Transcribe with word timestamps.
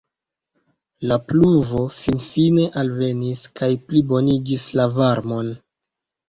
La 1.09 1.17
pluvo 1.31 1.81
finfine 1.97 2.65
alvenis, 2.85 3.45
kaj 3.61 3.71
plibonigis 3.91 4.65
la 4.81 4.89
varmon. 4.97 5.55